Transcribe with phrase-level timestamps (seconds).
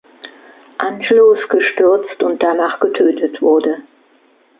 [0.79, 3.83] Angelos gestürzt und danach getötet wurde.